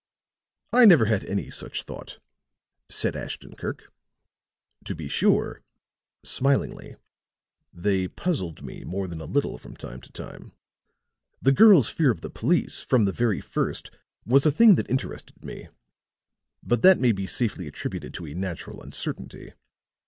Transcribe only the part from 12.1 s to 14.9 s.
the police, from the very first, was a thing that